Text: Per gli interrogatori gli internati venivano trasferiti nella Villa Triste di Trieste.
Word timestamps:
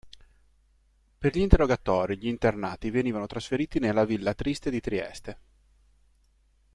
Per 1.19 1.31
gli 1.35 1.41
interrogatori 1.41 2.17
gli 2.17 2.25
internati 2.25 2.89
venivano 2.89 3.27
trasferiti 3.27 3.77
nella 3.77 4.03
Villa 4.03 4.33
Triste 4.33 4.71
di 4.71 4.79
Trieste. 4.79 5.39